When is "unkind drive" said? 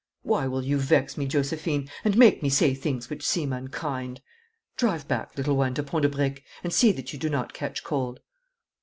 3.53-5.07